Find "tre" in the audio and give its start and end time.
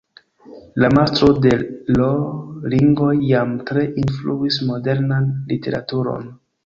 3.73-3.85